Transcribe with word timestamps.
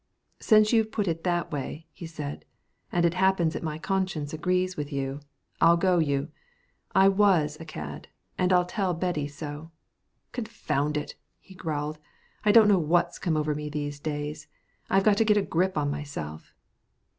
"Since 0.39 0.73
you 0.73 0.83
put 0.83 1.07
it 1.07 1.23
that 1.25 1.51
way," 1.51 1.85
he 1.91 2.07
said, 2.07 2.43
"and 2.91 3.05
it 3.05 3.13
happens 3.13 3.53
that 3.53 3.61
my 3.61 3.77
conscience 3.77 4.33
agrees 4.33 4.75
with 4.75 4.91
you 4.91 5.19
I'll 5.61 5.77
go 5.77 5.99
you. 5.99 6.29
I 6.95 7.07
was 7.07 7.55
a 7.59 7.65
cad, 7.65 8.07
and 8.35 8.51
I'll 8.51 8.65
tell 8.65 8.95
Betty 8.95 9.27
so. 9.27 9.69
Confound 10.31 10.97
it!" 10.97 11.13
he 11.39 11.53
growled, 11.53 11.99
"I 12.43 12.51
don't 12.51 12.67
know 12.67 12.79
what's 12.79 13.19
come 13.19 13.37
over 13.37 13.53
me 13.53 13.69
these 13.69 13.99
days. 13.99 14.47
I've 14.89 15.03
got 15.03 15.17
to 15.17 15.23
get 15.23 15.37
a 15.37 15.43
grip 15.43 15.77
on 15.77 15.91
myself." 15.91 16.51